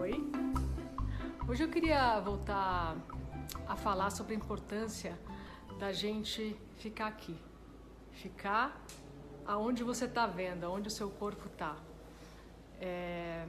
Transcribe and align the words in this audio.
Oi. 0.00 0.32
Hoje 1.48 1.64
eu 1.64 1.68
queria 1.68 2.20
voltar 2.20 2.96
a 3.66 3.76
falar 3.76 4.10
sobre 4.10 4.34
a 4.34 4.36
importância 4.36 5.18
da 5.78 5.92
gente 5.92 6.56
ficar 6.78 7.06
aqui. 7.06 7.36
Ficar 8.12 8.80
aonde 9.46 9.84
você 9.84 10.06
está 10.06 10.26
vendo, 10.26 10.64
aonde 10.64 10.88
o 10.88 10.90
seu 10.90 11.10
corpo 11.10 11.46
está. 11.46 11.76
É, 12.80 13.46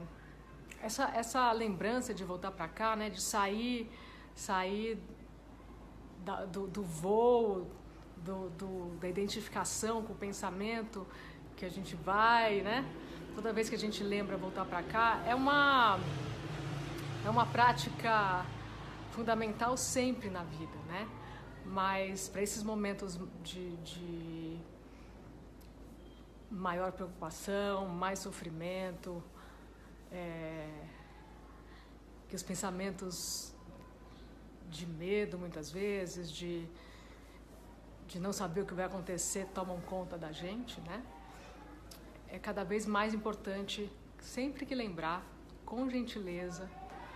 essa, 0.82 1.10
essa 1.14 1.50
lembrança 1.52 2.14
de 2.14 2.24
voltar 2.24 2.50
para 2.52 2.68
cá, 2.68 2.94
né, 2.96 3.10
de 3.10 3.20
sair, 3.20 3.90
sair 4.34 4.98
da, 6.24 6.44
do, 6.44 6.66
do 6.66 6.82
voo, 6.82 7.70
do, 8.26 8.50
do, 8.50 8.98
da 9.00 9.08
identificação 9.08 10.02
com 10.02 10.12
o 10.12 10.16
pensamento 10.16 11.06
que 11.56 11.64
a 11.64 11.70
gente 11.70 11.94
vai, 11.94 12.60
né? 12.60 12.84
Toda 13.34 13.52
vez 13.52 13.68
que 13.68 13.74
a 13.74 13.78
gente 13.78 14.02
lembra 14.02 14.36
voltar 14.36 14.64
para 14.64 14.82
cá, 14.82 15.22
é 15.26 15.34
uma 15.34 15.98
é 17.24 17.30
uma 17.30 17.46
prática 17.46 18.44
fundamental 19.12 19.76
sempre 19.76 20.28
na 20.28 20.42
vida, 20.42 20.78
né? 20.88 21.08
Mas 21.64 22.28
para 22.28 22.42
esses 22.42 22.62
momentos 22.62 23.18
de, 23.42 23.76
de 23.78 24.58
maior 26.50 26.92
preocupação, 26.92 27.88
mais 27.88 28.18
sofrimento, 28.20 29.22
é, 30.12 30.68
que 32.28 32.36
os 32.36 32.42
pensamentos 32.42 33.52
de 34.70 34.86
medo 34.86 35.38
muitas 35.38 35.70
vezes, 35.70 36.30
de, 36.30 36.68
de 38.06 38.20
não 38.20 38.32
saber 38.32 38.62
o 38.62 38.66
que 38.66 38.74
vai 38.74 38.84
acontecer 38.84 39.46
tomam 39.54 39.80
conta 39.80 40.16
da 40.16 40.32
gente, 40.32 40.80
né? 40.82 41.02
É 42.28 42.38
cada 42.38 42.64
vez 42.64 42.86
mais 42.86 43.14
importante, 43.14 43.90
sempre 44.20 44.64
que 44.66 44.74
lembrar, 44.74 45.22
com 45.64 45.88
gentileza, 45.90 46.70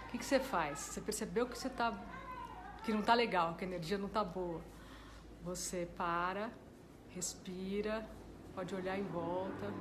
o 0.07 0.11
que, 0.11 0.19
que 0.19 0.25
você 0.25 0.41
faz? 0.41 0.79
Você 0.79 1.01
percebeu 1.01 1.47
que 1.47 1.57
você 1.57 1.71
tá, 1.71 1.97
que 2.85 2.93
não 2.93 3.01
está 3.01 3.15
legal, 3.15 3.55
que 3.55 3.65
a 3.65 3.69
energia 3.69 3.97
não 3.97 4.09
está 4.09 4.25
boa. 4.25 4.61
Você 5.45 5.89
para, 5.97 6.51
respira, 7.11 8.07
pode 8.55 8.75
olhar 8.75 8.99
em 8.99 9.05
volta 9.05 9.73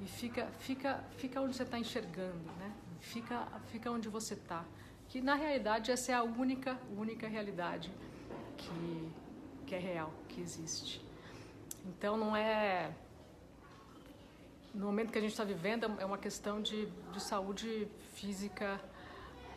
e 0.00 0.06
fica, 0.06 0.46
fica, 0.58 1.02
fica 1.16 1.40
onde 1.40 1.56
você 1.56 1.62
está 1.62 1.78
enxergando, 1.78 2.50
né? 2.58 2.72
Fica, 3.00 3.46
fica 3.68 3.90
onde 3.90 4.08
você 4.08 4.34
está. 4.34 4.64
Que 5.08 5.20
na 5.20 5.34
realidade 5.34 5.90
essa 5.90 6.12
é 6.12 6.14
a 6.14 6.22
única, 6.22 6.78
única 6.96 7.28
realidade 7.28 7.92
que, 8.56 9.12
que 9.66 9.74
é 9.74 9.78
real, 9.78 10.12
que 10.28 10.40
existe. 10.40 11.04
Então 11.84 12.16
não 12.16 12.36
é 12.36 12.90
no 14.76 14.86
momento 14.86 15.10
que 15.10 15.18
a 15.18 15.20
gente 15.20 15.30
está 15.30 15.44
vivendo 15.44 15.90
é 15.98 16.04
uma 16.04 16.18
questão 16.18 16.60
de, 16.60 16.86
de 17.12 17.20
saúde 17.20 17.88
física, 18.14 18.78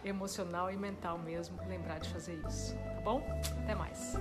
emocional 0.03 0.71
e 0.71 0.77
mental 0.77 1.17
mesmo, 1.17 1.57
lembrar 1.67 1.99
de 1.99 2.09
fazer 2.09 2.41
isso, 2.47 2.73
tá 2.95 3.01
bom? 3.01 3.21
Até 3.63 3.75
mais. 3.75 4.15